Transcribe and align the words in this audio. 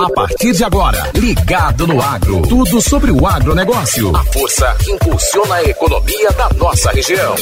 A 0.00 0.08
partir 0.08 0.52
de 0.52 0.64
agora, 0.64 1.12
Ligado 1.14 1.86
no 1.86 2.00
Agro. 2.00 2.40
Tudo 2.48 2.80
sobre 2.80 3.10
o 3.10 3.26
agronegócio. 3.26 4.16
A 4.16 4.24
força 4.24 4.74
que 4.82 4.92
impulsiona 4.92 5.56
a 5.56 5.64
economia 5.64 6.30
da 6.30 6.48
nossa 6.54 6.90
região. 6.90 7.34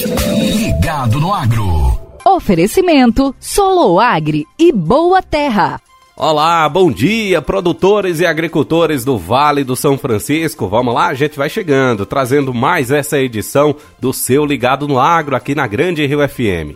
Ligado 0.56 1.21
no 1.21 1.32
Agro. 1.32 2.00
Oferecimento 2.26 3.32
Soloagri 3.38 4.44
e 4.58 4.72
Boa 4.72 5.22
Terra. 5.22 5.80
Olá, 6.16 6.68
bom 6.68 6.90
dia, 6.90 7.40
produtores 7.40 8.18
e 8.18 8.26
agricultores 8.26 9.04
do 9.04 9.16
Vale 9.16 9.62
do 9.62 9.77
São 9.77 9.96
Francisco. 9.96 10.66
Vamos 10.66 10.93
lá, 10.93 11.06
a 11.06 11.14
gente 11.14 11.38
vai 11.38 11.48
chegando, 11.48 12.04
trazendo 12.04 12.52
mais 12.52 12.90
essa 12.90 13.20
edição 13.20 13.77
do 14.00 14.12
seu 14.12 14.45
Ligado 14.45 14.88
no 14.88 14.98
Agro 14.98 15.36
aqui 15.36 15.54
na 15.54 15.68
Grande 15.68 16.04
Rio 16.04 16.29
FM. 16.29 16.75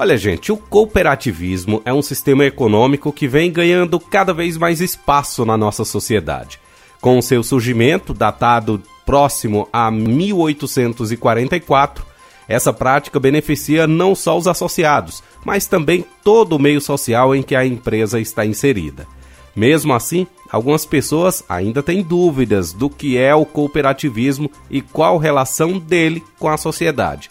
Olha, 0.00 0.16
gente, 0.16 0.52
o 0.52 0.56
cooperativismo 0.56 1.82
é 1.84 1.92
um 1.92 2.02
sistema 2.02 2.44
econômico 2.44 3.12
que 3.12 3.26
vem 3.26 3.50
ganhando 3.50 3.98
cada 3.98 4.32
vez 4.32 4.56
mais 4.56 4.80
espaço 4.80 5.44
na 5.44 5.56
nossa 5.56 5.84
sociedade. 5.84 6.60
Com 7.00 7.20
seu 7.20 7.42
surgimento, 7.42 8.14
datado 8.14 8.80
próximo 9.04 9.68
a 9.72 9.90
1844, 9.90 12.06
essa 12.46 12.72
prática 12.72 13.18
beneficia 13.18 13.88
não 13.88 14.14
só 14.14 14.38
os 14.38 14.46
associados, 14.46 15.20
mas 15.44 15.66
também 15.66 16.04
todo 16.22 16.54
o 16.54 16.60
meio 16.60 16.80
social 16.80 17.34
em 17.34 17.42
que 17.42 17.56
a 17.56 17.66
empresa 17.66 18.20
está 18.20 18.46
inserida. 18.46 19.04
Mesmo 19.56 19.92
assim, 19.92 20.28
algumas 20.48 20.86
pessoas 20.86 21.42
ainda 21.48 21.82
têm 21.82 22.04
dúvidas 22.04 22.72
do 22.72 22.88
que 22.88 23.18
é 23.18 23.34
o 23.34 23.44
cooperativismo 23.44 24.48
e 24.70 24.80
qual 24.80 25.18
relação 25.18 25.76
dele 25.76 26.22
com 26.38 26.48
a 26.48 26.56
sociedade. 26.56 27.30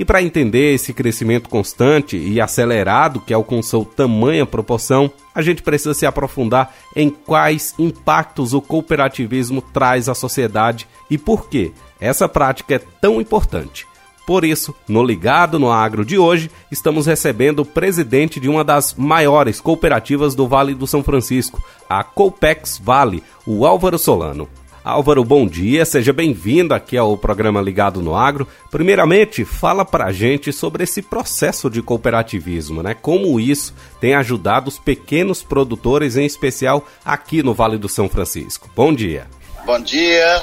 E 0.00 0.04
para 0.04 0.22
entender 0.22 0.72
esse 0.72 0.94
crescimento 0.94 1.50
constante 1.50 2.16
e 2.16 2.40
acelerado 2.40 3.20
que 3.20 3.34
alcançou 3.34 3.84
tamanha 3.84 4.46
proporção, 4.46 5.10
a 5.34 5.42
gente 5.42 5.62
precisa 5.62 5.92
se 5.92 6.06
aprofundar 6.06 6.74
em 6.96 7.10
quais 7.10 7.74
impactos 7.78 8.54
o 8.54 8.62
cooperativismo 8.62 9.60
traz 9.60 10.08
à 10.08 10.14
sociedade 10.14 10.88
e 11.10 11.18
por 11.18 11.50
que 11.50 11.74
essa 12.00 12.26
prática 12.26 12.76
é 12.76 12.78
tão 12.78 13.20
importante. 13.20 13.86
Por 14.26 14.42
isso, 14.42 14.74
no 14.88 15.04
Ligado 15.04 15.58
no 15.58 15.70
Agro 15.70 16.02
de 16.02 16.16
hoje, 16.16 16.50
estamos 16.72 17.04
recebendo 17.04 17.60
o 17.60 17.66
presidente 17.66 18.40
de 18.40 18.48
uma 18.48 18.64
das 18.64 18.94
maiores 18.94 19.60
cooperativas 19.60 20.34
do 20.34 20.48
Vale 20.48 20.74
do 20.74 20.86
São 20.86 21.02
Francisco, 21.02 21.62
a 21.86 22.02
Copex 22.02 22.80
Vale, 22.82 23.22
o 23.46 23.66
Álvaro 23.66 23.98
Solano. 23.98 24.48
Álvaro, 24.90 25.24
bom 25.24 25.46
dia, 25.46 25.84
seja 25.84 26.12
bem-vindo 26.12 26.74
aqui 26.74 26.96
ao 26.96 27.16
programa 27.16 27.62
Ligado 27.62 28.02
no 28.02 28.12
Agro. 28.12 28.48
Primeiramente, 28.72 29.44
fala 29.44 29.84
pra 29.84 30.10
gente 30.10 30.52
sobre 30.52 30.82
esse 30.82 31.00
processo 31.00 31.70
de 31.70 31.80
cooperativismo, 31.80 32.82
né? 32.82 32.92
Como 32.92 33.38
isso 33.38 33.72
tem 34.00 34.16
ajudado 34.16 34.66
os 34.66 34.80
pequenos 34.80 35.44
produtores, 35.44 36.16
em 36.16 36.26
especial 36.26 36.84
aqui 37.04 37.40
no 37.40 37.54
Vale 37.54 37.78
do 37.78 37.88
São 37.88 38.08
Francisco. 38.08 38.68
Bom 38.74 38.92
dia. 38.92 39.28
Bom 39.64 39.78
dia, 39.78 40.42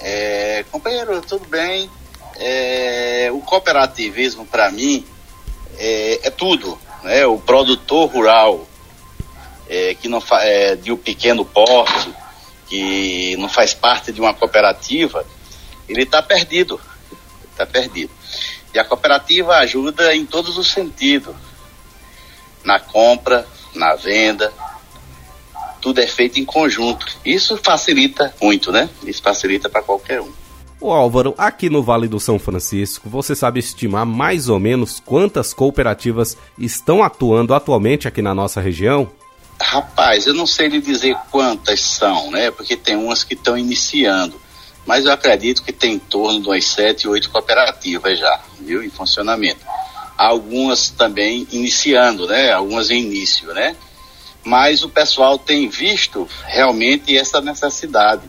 é, 0.00 0.64
companheiro, 0.72 1.20
tudo 1.22 1.46
bem? 1.46 1.88
É, 2.36 3.28
o 3.32 3.38
cooperativismo, 3.38 4.44
para 4.44 4.72
mim, 4.72 5.06
é, 5.78 6.18
é, 6.26 6.30
tudo. 6.30 6.76
Né? 7.04 7.24
O 7.26 7.38
produtor 7.38 8.10
rural, 8.10 8.66
é, 9.68 9.94
que 9.94 10.08
não 10.08 10.20
é, 10.40 10.74
de 10.74 10.90
um 10.90 10.96
pequeno 10.96 11.44
porte, 11.44 12.23
que 12.74 13.36
não 13.36 13.48
faz 13.48 13.72
parte 13.72 14.10
de 14.10 14.20
uma 14.20 14.34
cooperativa, 14.34 15.24
ele 15.88 16.02
está 16.02 16.20
perdido. 16.20 16.80
Está 17.52 17.64
perdido. 17.64 18.10
E 18.74 18.78
a 18.80 18.84
cooperativa 18.84 19.54
ajuda 19.58 20.12
em 20.12 20.26
todos 20.26 20.58
os 20.58 20.72
sentidos. 20.72 21.36
Na 22.64 22.80
compra, 22.80 23.46
na 23.76 23.94
venda, 23.94 24.52
tudo 25.80 26.00
é 26.00 26.06
feito 26.08 26.40
em 26.40 26.44
conjunto. 26.44 27.06
Isso 27.24 27.56
facilita 27.58 28.34
muito, 28.42 28.72
né? 28.72 28.90
Isso 29.04 29.22
facilita 29.22 29.68
para 29.68 29.80
qualquer 29.80 30.20
um. 30.20 30.32
O 30.80 30.90
Álvaro, 30.90 31.32
aqui 31.38 31.70
no 31.70 31.80
Vale 31.80 32.08
do 32.08 32.18
São 32.18 32.40
Francisco, 32.40 33.08
você 33.08 33.36
sabe 33.36 33.60
estimar 33.60 34.04
mais 34.04 34.48
ou 34.48 34.58
menos 34.58 34.98
quantas 34.98 35.54
cooperativas 35.54 36.36
estão 36.58 37.04
atuando 37.04 37.54
atualmente 37.54 38.08
aqui 38.08 38.20
na 38.20 38.34
nossa 38.34 38.60
região? 38.60 39.12
Rapaz, 39.60 40.26
eu 40.26 40.34
não 40.34 40.46
sei 40.46 40.68
lhe 40.68 40.80
dizer 40.80 41.16
quantas 41.30 41.80
são, 41.80 42.30
né? 42.30 42.50
Porque 42.50 42.76
tem 42.76 42.96
umas 42.96 43.22
que 43.24 43.34
estão 43.34 43.56
iniciando. 43.56 44.40
Mas 44.86 45.04
eu 45.04 45.12
acredito 45.12 45.62
que 45.62 45.72
tem 45.72 45.94
em 45.94 45.98
torno 45.98 46.40
de 46.40 46.48
umas 46.48 46.64
sete, 46.66 47.08
oito 47.08 47.30
cooperativas 47.30 48.18
já, 48.18 48.40
viu? 48.60 48.82
Em 48.82 48.90
funcionamento. 48.90 49.60
Algumas 50.16 50.90
também 50.90 51.46
iniciando, 51.50 52.26
né? 52.26 52.52
Algumas 52.52 52.90
em 52.90 53.00
início, 53.00 53.52
né? 53.54 53.76
Mas 54.44 54.82
o 54.82 54.88
pessoal 54.88 55.38
tem 55.38 55.68
visto 55.68 56.28
realmente 56.46 57.16
essa 57.16 57.40
necessidade. 57.40 58.28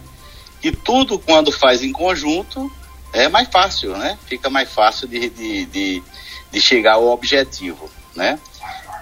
E 0.64 0.72
tudo 0.72 1.20
quando 1.20 1.52
faz 1.52 1.84
em 1.84 1.92
conjunto 1.92 2.72
é 3.12 3.28
mais 3.28 3.50
fácil, 3.50 3.98
né? 3.98 4.18
Fica 4.26 4.50
mais 4.50 4.72
fácil 4.72 5.08
de, 5.08 5.30
de, 5.30 5.66
de, 5.66 6.04
de 6.52 6.62
chegar 6.62 6.94
ao 6.94 7.08
objetivo, 7.08 7.90
né? 8.16 8.40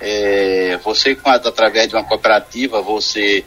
É, 0.02 0.78
você, 0.84 1.18
através 1.24 1.88
de 1.88 1.96
uma 1.96 2.04
cooperativa, 2.04 2.82
você 2.82 3.46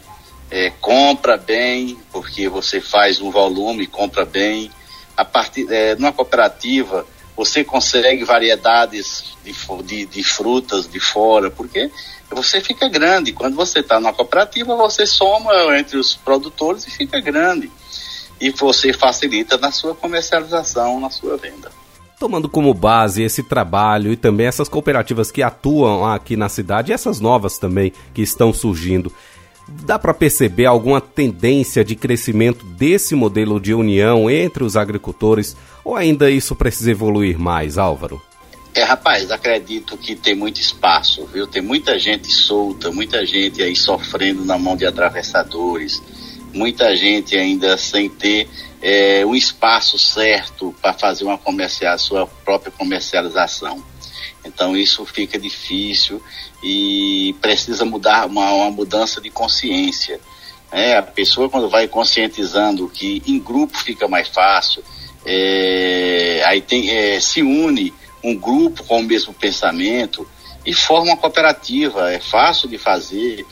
é, 0.50 0.70
compra 0.80 1.36
bem, 1.36 1.98
porque 2.12 2.48
você 2.48 2.80
faz 2.80 3.20
um 3.20 3.30
volume, 3.30 3.86
compra 3.86 4.24
bem. 4.24 4.70
A 5.16 5.24
partir, 5.24 5.66
é, 5.70 5.94
numa 5.94 6.12
cooperativa, 6.12 7.06
você 7.36 7.62
consegue 7.62 8.24
variedades 8.24 9.36
de, 9.44 9.52
de, 9.84 10.06
de, 10.06 10.22
frutas 10.24 10.88
de 10.88 10.98
fora, 10.98 11.50
porque 11.50 11.90
você 12.30 12.60
fica 12.60 12.88
grande. 12.88 13.32
Quando 13.32 13.54
você 13.54 13.80
está 13.80 14.00
numa 14.00 14.12
cooperativa, 14.12 14.74
você 14.76 15.06
soma 15.06 15.52
entre 15.78 15.98
os 15.98 16.14
produtores 16.14 16.86
e 16.86 16.90
fica 16.90 17.20
grande. 17.20 17.70
E 18.40 18.50
você 18.50 18.92
facilita 18.92 19.56
na 19.58 19.72
sua 19.72 19.94
comercialização, 19.94 21.00
na 21.00 21.10
sua 21.10 21.36
venda. 21.36 21.70
Tomando 22.18 22.48
como 22.48 22.72
base 22.72 23.22
esse 23.22 23.42
trabalho 23.42 24.10
e 24.10 24.16
também 24.16 24.46
essas 24.46 24.68
cooperativas 24.68 25.30
que 25.30 25.42
atuam 25.42 26.04
aqui 26.04 26.36
na 26.36 26.48
cidade 26.48 26.90
e 26.90 26.94
essas 26.94 27.20
novas 27.20 27.58
também 27.58 27.92
que 28.14 28.22
estão 28.22 28.54
surgindo, 28.54 29.12
dá 29.68 29.98
para 29.98 30.14
perceber 30.14 30.66
alguma 30.66 31.00
tendência 31.00 31.84
de 31.84 31.94
crescimento 31.94 32.64
desse 32.64 33.14
modelo 33.14 33.60
de 33.60 33.74
união 33.74 34.30
entre 34.30 34.64
os 34.64 34.76
agricultores 34.76 35.56
ou 35.84 35.94
ainda 35.94 36.30
isso 36.30 36.56
precisa 36.56 36.90
evoluir 36.90 37.38
mais, 37.38 37.76
Álvaro? 37.76 38.20
É, 38.74 38.82
rapaz, 38.82 39.30
acredito 39.30 39.96
que 39.96 40.14
tem 40.14 40.34
muito 40.34 40.60
espaço, 40.60 41.26
viu? 41.32 41.46
Tem 41.46 41.62
muita 41.62 41.98
gente 41.98 42.30
solta, 42.30 42.90
muita 42.90 43.24
gente 43.24 43.62
aí 43.62 43.74
sofrendo 43.74 44.44
na 44.44 44.58
mão 44.58 44.76
de 44.76 44.84
atravessadores, 44.84 46.02
muita 46.56 46.96
gente 46.96 47.36
ainda 47.36 47.76
sem 47.76 48.08
ter 48.08 48.48
é, 48.82 49.24
um 49.26 49.34
espaço 49.34 49.98
certo 49.98 50.74
para 50.80 50.94
fazer 50.94 51.24
uma 51.24 51.36
comercial, 51.36 51.98
sua 51.98 52.26
própria 52.26 52.72
comercialização. 52.72 53.84
Então 54.44 54.76
isso 54.76 55.04
fica 55.04 55.38
difícil 55.38 56.22
e 56.62 57.34
precisa 57.40 57.84
mudar 57.84 58.26
uma, 58.26 58.50
uma 58.52 58.70
mudança 58.70 59.20
de 59.20 59.28
consciência. 59.28 60.18
É, 60.72 60.96
a 60.96 61.02
pessoa 61.02 61.48
quando 61.48 61.68
vai 61.68 61.86
conscientizando 61.86 62.88
que 62.88 63.22
em 63.26 63.38
grupo 63.38 63.76
fica 63.76 64.08
mais 64.08 64.28
fácil, 64.28 64.82
é, 65.24 66.42
aí 66.46 66.60
tem, 66.60 66.90
é, 66.90 67.20
se 67.20 67.42
une 67.42 67.92
um 68.24 68.34
grupo 68.34 68.82
com 68.84 69.00
o 69.00 69.04
mesmo 69.04 69.34
pensamento 69.34 70.26
e 70.64 70.72
forma 70.72 71.12
uma 71.12 71.16
cooperativa. 71.16 72.12
É 72.12 72.18
fácil 72.18 72.68
de 72.68 72.78
fazer. 72.78 73.44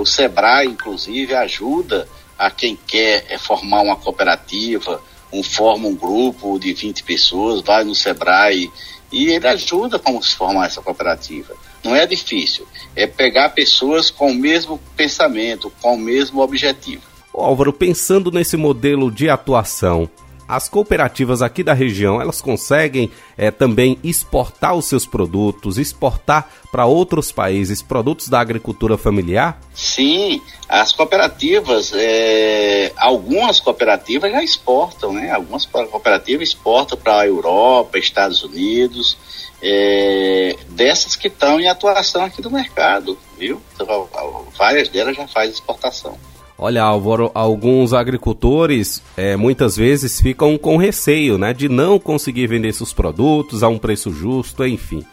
O 0.00 0.06
Sebrae, 0.06 0.68
inclusive, 0.68 1.34
ajuda 1.34 2.08
a 2.38 2.50
quem 2.50 2.76
quer 2.86 3.26
é 3.28 3.38
formar 3.38 3.80
uma 3.80 3.96
cooperativa, 3.96 5.02
um, 5.32 5.42
forma 5.42 5.88
um 5.88 5.94
grupo 5.94 6.58
de 6.58 6.72
20 6.72 7.02
pessoas, 7.02 7.62
vai 7.62 7.84
no 7.84 7.94
Sebrae 7.94 8.70
e 9.12 9.28
ele 9.28 9.46
ajuda 9.46 9.98
como 9.98 10.22
se 10.22 10.34
formar 10.34 10.66
essa 10.66 10.82
cooperativa. 10.82 11.54
Não 11.82 11.94
é 11.94 12.06
difícil, 12.06 12.66
é 12.94 13.06
pegar 13.06 13.50
pessoas 13.50 14.10
com 14.10 14.30
o 14.30 14.34
mesmo 14.34 14.80
pensamento, 14.96 15.72
com 15.80 15.94
o 15.94 15.98
mesmo 15.98 16.40
objetivo. 16.40 17.02
Álvaro, 17.32 17.72
pensando 17.72 18.30
nesse 18.30 18.56
modelo 18.56 19.10
de 19.10 19.28
atuação, 19.28 20.08
as 20.48 20.68
cooperativas 20.68 21.42
aqui 21.42 21.62
da 21.62 21.72
região 21.72 22.20
elas 22.20 22.40
conseguem 22.40 23.10
é, 23.36 23.50
também 23.50 23.98
exportar 24.02 24.74
os 24.74 24.86
seus 24.86 25.06
produtos, 25.06 25.78
exportar 25.78 26.48
para 26.70 26.86
outros 26.86 27.32
países 27.32 27.82
produtos 27.82 28.28
da 28.28 28.40
agricultura 28.40 28.98
familiar? 28.98 29.60
Sim, 29.74 30.40
as 30.68 30.92
cooperativas, 30.92 31.92
é, 31.94 32.92
algumas 32.96 33.60
cooperativas 33.60 34.30
já 34.30 34.42
exportam, 34.42 35.12
né? 35.12 35.30
Algumas 35.30 35.64
cooperativas 35.64 36.48
exportam 36.48 36.98
para 36.98 37.20
a 37.20 37.26
Europa, 37.26 37.98
Estados 37.98 38.42
Unidos, 38.42 39.16
é, 39.62 40.56
dessas 40.68 41.16
que 41.16 41.28
estão 41.28 41.60
em 41.60 41.68
atuação 41.68 42.24
aqui 42.24 42.42
do 42.42 42.50
mercado, 42.50 43.18
viu? 43.38 43.60
Então, 43.74 44.08
várias 44.56 44.88
delas 44.88 45.16
já 45.16 45.26
fazem 45.26 45.52
exportação. 45.52 46.18
Olha, 46.58 46.82
Álvaro, 46.82 47.30
alguns 47.34 47.92
agricultores 47.92 49.02
é, 49.14 49.36
muitas 49.36 49.76
vezes 49.76 50.20
ficam 50.20 50.56
com 50.56 50.78
receio 50.78 51.36
né, 51.36 51.52
de 51.52 51.68
não 51.68 51.98
conseguir 51.98 52.46
vender 52.46 52.72
seus 52.72 52.94
produtos 52.94 53.62
a 53.62 53.68
um 53.68 53.78
preço 53.78 54.10
justo, 54.10 54.66
enfim. 54.66 55.04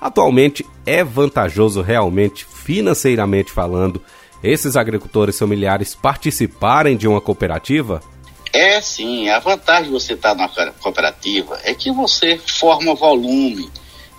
Atualmente 0.00 0.64
é 0.86 1.02
vantajoso 1.02 1.80
realmente, 1.80 2.44
financeiramente 2.44 3.50
falando, 3.50 4.00
esses 4.42 4.76
agricultores 4.76 5.38
familiares 5.38 5.94
participarem 5.94 6.96
de 6.96 7.08
uma 7.08 7.20
cooperativa? 7.20 8.00
É 8.52 8.80
sim, 8.80 9.28
a 9.28 9.38
vantagem 9.38 9.84
de 9.84 9.90
você 9.90 10.12
estar 10.12 10.34
na 10.34 10.48
cooperativa 10.80 11.58
é 11.64 11.74
que 11.74 11.90
você 11.90 12.38
forma 12.38 12.94
volume, 12.94 13.70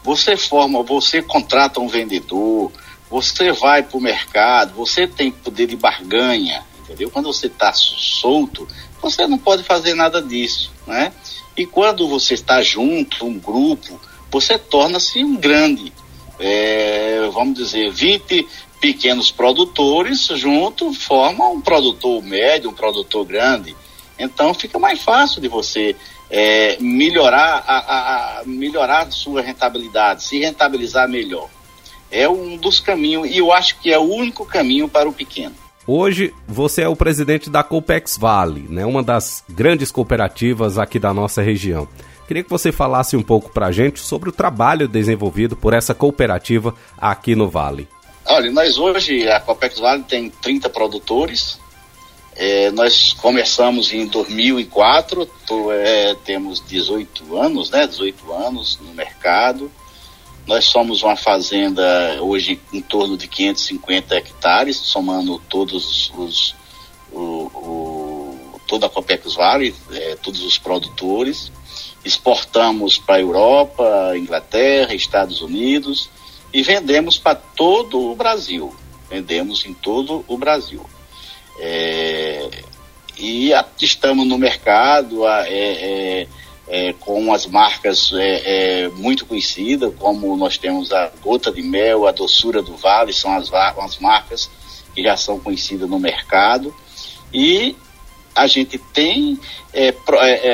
você 0.04 0.36
forma, 0.36 0.82
você 0.84 1.22
contrata 1.22 1.80
um 1.80 1.88
vendedor, 1.88 2.72
você 3.10 3.52
vai 3.52 3.84
para 3.84 3.98
o 3.98 4.02
mercado, 4.02 4.74
você 4.74 5.08
tem 5.08 5.32
poder 5.32 5.68
de 5.68 5.76
barganha, 5.76 6.64
entendeu? 6.84 7.10
Quando 7.10 7.32
você 7.32 7.48
está 7.48 7.74
solto, 7.74 8.68
você 9.02 9.26
não 9.26 9.38
pode 9.38 9.64
fazer 9.64 9.94
nada 9.94 10.22
disso, 10.22 10.72
né? 10.86 11.12
E 11.56 11.66
quando 11.66 12.08
você 12.08 12.34
está 12.34 12.62
junto, 12.62 13.26
um 13.26 13.40
grupo, 13.40 14.00
você 14.32 14.58
torna-se 14.58 15.24
um 15.24 15.36
grande, 15.36 15.94
é, 16.40 17.30
vamos 17.32 17.56
dizer, 17.56 17.92
20 17.92 18.48
pequenos 18.82 19.32
produtores 19.32 20.28
junto 20.36 20.92
formam 20.94 21.54
um 21.54 21.62
produtor 21.62 22.22
médio, 22.22 22.70
um 22.70 22.74
produtor 22.74 23.26
grande. 23.26 23.76
Então 24.18 24.54
fica 24.54 24.78
mais 24.80 25.02
fácil 25.02 25.42
de 25.42 25.48
você 25.48 25.96
é, 26.30 26.78
melhorar, 26.80 27.64
a, 27.66 28.40
a, 28.40 28.44
melhorar 28.46 29.04
a 29.04 29.12
sua 29.12 29.42
rentabilidade, 29.42 30.24
se 30.24 30.40
rentabilizar 30.40 31.08
melhor. 31.08 31.50
É 32.10 32.28
um 32.28 32.58
dos 32.58 32.80
caminhos, 32.80 33.30
e 33.30 33.38
eu 33.38 33.52
acho 33.52 33.80
que 33.80 33.92
é 33.92 33.98
o 33.98 34.04
único 34.04 34.46
caminho 34.46 34.90
para 34.90 35.08
o 35.08 35.14
pequeno. 35.14 35.56
Hoje 35.86 36.34
você 36.48 36.84
é 36.84 36.88
o 36.88 36.96
presidente 36.96 37.50
da 37.50 37.62
Copex 37.62 38.18
Vale, 38.18 38.66
né, 38.70 38.86
uma 38.86 39.04
das 39.04 39.44
grandes 39.50 39.92
cooperativas 39.92 40.78
aqui 40.78 40.98
da 40.98 41.14
nossa 41.14 41.42
região. 41.42 41.88
Queria 42.26 42.44
que 42.44 42.50
você 42.50 42.72
falasse 42.72 43.18
um 43.18 43.22
pouco 43.22 43.50
para 43.50 43.68
a 43.68 43.72
gente 43.72 44.00
sobre 44.00 44.30
o 44.30 44.32
trabalho 44.32 44.88
desenvolvido 44.88 45.58
por 45.58 45.74
essa 45.74 45.94
cooperativa 45.94 46.74
aqui 46.98 47.36
no 47.36 47.50
Vale. 47.50 47.88
Olha, 48.26 48.50
nós 48.52 48.78
hoje, 48.78 49.28
a 49.28 49.42
Copex 49.42 49.78
Vale 49.80 50.04
tem 50.04 50.30
30 50.30 50.70
produtores, 50.70 51.60
é, 52.36 52.72
nós 52.72 53.14
começamos 53.14 53.94
em 53.94 54.08
2004, 54.08 55.26
tô, 55.46 55.72
é, 55.72 56.16
temos 56.26 56.64
18 56.66 57.38
anos, 57.38 57.70
né? 57.70 57.86
18 57.86 58.34
anos 58.34 58.80
no 58.82 58.94
mercado. 58.94 59.70
Nós 60.46 60.66
somos 60.66 61.04
uma 61.04 61.16
fazenda 61.16 62.18
hoje 62.22 62.60
em 62.72 62.82
torno 62.82 63.18
de 63.18 63.28
550 63.28 64.16
hectares, 64.16 64.76
somando 64.78 65.42
todos 65.50 66.12
os 66.18 66.56
o, 67.12 67.20
o, 67.20 68.62
toda 68.68 68.88
a 68.88 68.90
Copex 68.90 69.36
Vale, 69.36 69.74
é, 69.92 70.16
todos 70.16 70.44
os 70.44 70.58
produtores. 70.58 71.52
Exportamos 72.04 72.98
para 72.98 73.16
a 73.16 73.22
Europa, 73.22 74.14
Inglaterra, 74.18 74.94
Estados 74.94 75.42
Unidos 75.42 76.10
e 76.52 76.62
vendemos 76.62 77.18
para 77.18 77.36
todo 77.36 78.12
o 78.12 78.16
Brasil. 78.16 78.76
Vendemos 79.10 79.66
em 79.66 79.74
todo 79.74 80.26
o 80.28 80.38
Brasil. 80.38 80.86
É, 81.60 82.50
e 83.18 83.54
a, 83.54 83.66
estamos 83.80 84.28
no 84.28 84.38
mercado 84.38 85.26
é, 85.28 85.48
é, 85.50 86.28
é, 86.68 86.94
com 86.94 87.34
as 87.34 87.46
marcas 87.46 88.12
é, 88.16 88.90
muito 88.96 89.26
conhecidas, 89.26 89.94
como 89.98 90.36
nós 90.38 90.58
temos 90.58 90.92
a 90.92 91.12
Gota 91.22 91.52
de 91.52 91.62
Mel, 91.62 92.08
a 92.08 92.12
Doçura 92.12 92.62
do 92.62 92.76
Vale, 92.76 93.14
são 93.14 93.36
as, 93.36 93.52
as 93.54 93.98
marcas 94.00 94.50
que 94.96 95.04
já 95.04 95.18
são 95.18 95.40
conhecidas 95.40 95.90
no 95.90 96.00
mercado. 96.00 96.74
E 97.34 97.76
a 98.36 98.48
gente 98.48 98.78
tem, 98.78 99.40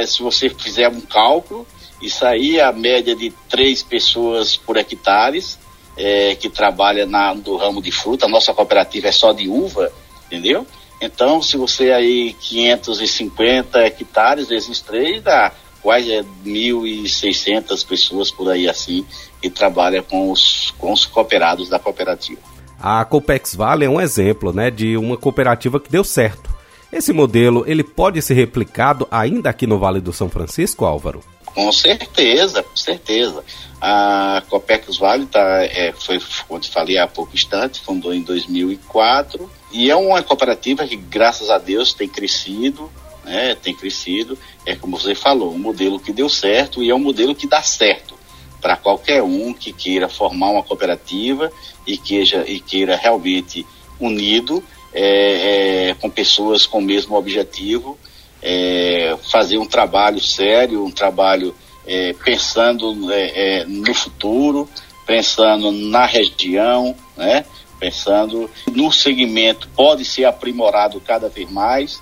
se 0.07 0.21
você 0.21 0.50
fizer 0.50 0.89
um 0.89 1.01
cálculo, 1.01 1.67
isso 2.01 2.25
aí 2.25 2.57
é 2.57 2.63
a 2.63 2.71
média 2.71 3.15
de 3.15 3.31
três 3.50 3.83
pessoas 3.83 4.56
por 4.56 4.77
hectares 4.77 5.59
é, 5.97 6.33
que 6.35 6.50
trabalha 6.50 7.06
na, 7.06 7.35
no 7.35 7.57
ramo 7.57 7.81
de 7.81 7.91
fruta. 7.91 8.25
A 8.25 8.29
nossa 8.29 8.53
cooperativa 8.53 9.07
é 9.07 9.11
só 9.11 9.33
de 9.33 9.50
uva, 9.50 9.91
entendeu? 10.25 10.65
Então, 11.01 11.41
se 11.41 11.57
você 11.57 11.91
aí 11.91 12.33
550 12.33 13.79
hectares 13.79 14.47
vezes 14.47 14.79
3, 14.81 15.21
dá 15.21 15.53
quase 15.81 16.09
1.600 16.45 17.85
pessoas 17.87 18.31
por 18.31 18.49
aí 18.49 18.67
assim 18.67 19.05
que 19.41 19.49
trabalham 19.49 20.03
com 20.03 20.31
os, 20.31 20.73
com 20.77 20.91
os 20.91 21.05
cooperados 21.05 21.69
da 21.69 21.79
cooperativa. 21.79 22.41
A 22.81 23.03
Copex 23.03 23.55
Vale 23.55 23.85
é 23.85 23.89
um 23.89 23.99
exemplo 23.99 24.53
né, 24.53 24.71
de 24.71 24.95
uma 24.95 25.17
cooperativa 25.17 25.79
que 25.79 25.91
deu 25.91 26.03
certo. 26.03 26.49
Esse 26.91 27.13
modelo 27.13 27.63
ele 27.67 27.83
pode 27.83 28.21
ser 28.21 28.33
replicado 28.33 29.07
ainda 29.11 29.49
aqui 29.49 29.67
no 29.67 29.77
Vale 29.77 30.01
do 30.01 30.11
São 30.11 30.29
Francisco, 30.29 30.85
Álvaro? 30.85 31.21
Com 31.45 31.71
certeza, 31.71 32.63
com 32.63 32.75
certeza. 32.75 33.43
A 33.81 34.41
Copex 34.49 34.97
Vale 34.97 35.25
tá, 35.25 35.63
é, 35.63 35.93
foi, 35.93 36.19
como 36.47 36.59
eu 36.59 36.63
falei 36.63 36.97
há 36.97 37.07
pouco 37.07 37.35
instante, 37.35 37.81
fundou 37.81 38.13
em 38.13 38.21
2004 38.21 39.49
e 39.71 39.89
é 39.89 39.95
uma 39.95 40.23
cooperativa 40.23 40.85
que, 40.85 40.95
graças 40.95 41.49
a 41.49 41.57
Deus, 41.57 41.93
tem 41.93 42.07
crescido, 42.07 42.89
né, 43.29 43.55
tem 43.55 43.73
crescido. 43.73 44.37
É 44.65 44.75
como 44.75 44.97
você 44.97 45.15
falou, 45.15 45.53
um 45.53 45.59
modelo 45.59 45.99
que 45.99 46.11
deu 46.11 46.27
certo 46.27 46.83
e 46.83 46.89
é 46.89 46.95
um 46.95 46.99
modelo 46.99 47.35
que 47.35 47.47
dá 47.47 47.61
certo 47.61 48.17
para 48.59 48.75
qualquer 48.75 49.23
um 49.23 49.53
que 49.53 49.71
queira 49.71 50.09
formar 50.09 50.49
uma 50.49 50.63
cooperativa 50.63 51.49
e 51.87 51.97
queira, 51.97 52.49
e 52.49 52.59
queira 52.59 52.97
realmente 52.97 53.65
unido 53.99 54.63
é, 54.93 55.89
é, 55.89 55.93
com 55.93 56.09
pessoas 56.09 56.65
com 56.65 56.79
o 56.79 56.81
mesmo 56.81 57.15
objetivo 57.15 57.97
é, 58.41 59.17
fazer 59.31 59.57
um 59.57 59.65
trabalho 59.65 60.19
sério, 60.19 60.83
um 60.83 60.91
trabalho 60.91 61.55
é, 61.85 62.13
pensando 62.13 63.11
é, 63.11 63.59
é, 63.59 63.65
no 63.65 63.93
futuro, 63.93 64.69
pensando 65.05 65.71
na 65.71 66.05
região, 66.05 66.95
né? 67.17 67.45
pensando 67.79 68.49
no 68.73 68.91
segmento, 68.91 69.69
pode 69.75 70.03
ser 70.03 70.25
aprimorado 70.25 70.99
cada 70.99 71.29
vez 71.29 71.49
mais. 71.49 72.01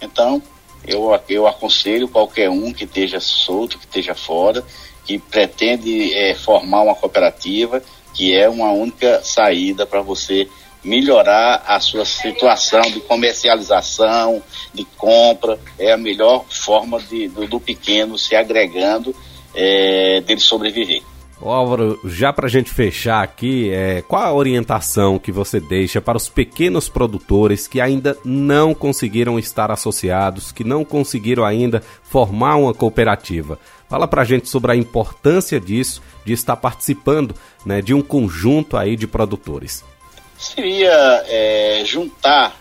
Então, 0.00 0.42
eu, 0.86 1.18
eu 1.28 1.46
aconselho 1.46 2.08
qualquer 2.08 2.48
um 2.48 2.72
que 2.72 2.84
esteja 2.84 3.20
solto, 3.20 3.78
que 3.78 3.84
esteja 3.84 4.14
fora, 4.14 4.64
que 5.04 5.18
pretende 5.18 6.12
é, 6.14 6.34
formar 6.34 6.82
uma 6.82 6.94
cooperativa, 6.94 7.82
que 8.12 8.34
é 8.34 8.48
uma 8.48 8.70
única 8.70 9.22
saída 9.22 9.86
para 9.86 10.00
você 10.00 10.48
melhorar 10.82 11.64
a 11.66 11.80
sua 11.80 12.04
situação 12.04 12.82
de 12.82 13.00
comercialização, 13.00 14.42
de 14.72 14.84
compra, 14.96 15.58
é 15.78 15.92
a 15.92 15.96
melhor 15.96 16.44
forma 16.48 17.00
de, 17.00 17.28
do, 17.28 17.46
do 17.46 17.60
pequeno 17.60 18.16
se 18.16 18.36
agregando, 18.36 19.14
é, 19.54 20.20
dele 20.20 20.40
sobreviver. 20.40 21.02
Ô 21.40 21.50
Álvaro, 21.50 22.00
já 22.04 22.32
para 22.32 22.46
a 22.46 22.48
gente 22.48 22.70
fechar 22.70 23.22
aqui, 23.22 23.70
é, 23.70 24.02
qual 24.02 24.22
a 24.22 24.32
orientação 24.32 25.18
que 25.18 25.30
você 25.30 25.60
deixa 25.60 26.00
para 26.00 26.16
os 26.16 26.28
pequenos 26.28 26.88
produtores 26.88 27.68
que 27.68 27.80
ainda 27.80 28.16
não 28.24 28.74
conseguiram 28.74 29.38
estar 29.38 29.70
associados, 29.70 30.50
que 30.50 30.64
não 30.64 30.84
conseguiram 30.84 31.44
ainda 31.44 31.82
formar 32.02 32.56
uma 32.56 32.72
cooperativa? 32.72 33.58
Fala 33.88 34.08
para 34.08 34.22
a 34.22 34.24
gente 34.24 34.48
sobre 34.48 34.72
a 34.72 34.76
importância 34.76 35.60
disso, 35.60 36.02
de 36.24 36.32
estar 36.32 36.56
participando 36.56 37.34
né, 37.66 37.82
de 37.82 37.92
um 37.92 38.00
conjunto 38.00 38.76
aí 38.76 38.96
de 38.96 39.06
produtores 39.06 39.84
seria 40.38 41.24
é, 41.26 41.82
juntar 41.84 42.56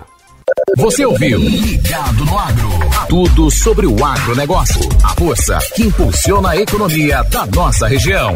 Você 0.77 1.05
ouviu 1.05 1.39
Ligado 1.39 2.25
no 2.25 2.37
Agro. 2.37 2.69
Tudo 3.07 3.51
sobre 3.51 3.85
o 3.85 4.03
agronegócio. 4.03 4.81
A 5.03 5.09
força 5.15 5.59
que 5.75 5.83
impulsiona 5.83 6.49
a 6.49 6.57
economia 6.57 7.23
da 7.23 7.45
nossa 7.45 7.87
região. 7.87 8.35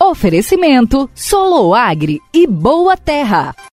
Oferecimento 0.00 1.08
Soloagri 1.14 2.20
e 2.32 2.46
Boa 2.46 2.96
Terra. 2.96 3.54